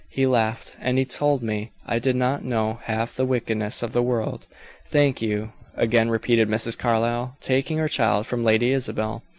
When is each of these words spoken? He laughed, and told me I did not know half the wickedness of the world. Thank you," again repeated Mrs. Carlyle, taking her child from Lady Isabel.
He 0.09 0.25
laughed, 0.25 0.77
and 0.81 0.97
told 1.11 1.43
me 1.43 1.73
I 1.85 1.99
did 1.99 2.15
not 2.15 2.43
know 2.43 2.79
half 2.85 3.15
the 3.15 3.23
wickedness 3.23 3.83
of 3.83 3.93
the 3.93 4.01
world. 4.01 4.47
Thank 4.87 5.21
you," 5.21 5.53
again 5.75 6.09
repeated 6.09 6.49
Mrs. 6.49 6.75
Carlyle, 6.75 7.37
taking 7.39 7.77
her 7.77 7.87
child 7.87 8.25
from 8.25 8.43
Lady 8.43 8.71
Isabel. 8.71 9.21